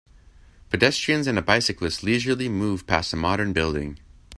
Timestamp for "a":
1.37-1.43, 3.13-3.15